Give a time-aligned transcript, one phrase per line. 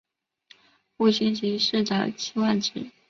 [0.97, 2.89] 互信息是的期望值。